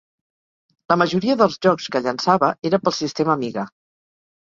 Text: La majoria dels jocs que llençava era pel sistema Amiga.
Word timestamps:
La 0.91 0.95
majoria 1.01 1.35
dels 1.41 1.57
jocs 1.65 1.89
que 1.95 2.01
llençava 2.05 2.49
era 2.71 2.79
pel 2.87 2.95
sistema 3.01 3.33
Amiga. 3.35 3.67